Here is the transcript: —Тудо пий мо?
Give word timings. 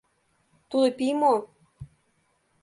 —Тудо 0.69 0.87
пий 0.97 1.13
мо? 1.21 1.33